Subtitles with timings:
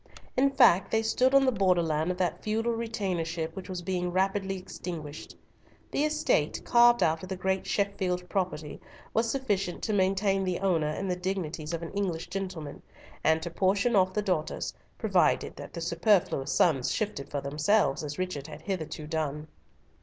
[0.35, 4.57] In fact, they stood on the borderland of that feudal retainership which was being rapidly
[4.57, 5.35] extinguished.
[5.91, 8.81] The estate, carved out of the great Sheffield property,
[9.13, 12.81] was sufficient to maintain the owner in the dignities of an English gentleman,
[13.23, 18.17] and to portion off the daughters, provided that the superfluous sons shifted for themselves, as
[18.17, 19.47] Richard had hitherto done.